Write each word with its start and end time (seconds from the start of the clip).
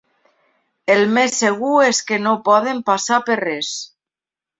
El 0.93 1.03
més 1.17 1.35
segur 1.43 1.73
és 1.87 1.99
que 2.07 2.19
no 2.23 2.33
poden 2.47 2.81
passar 2.89 3.21
per 3.29 3.37
res. 3.43 3.71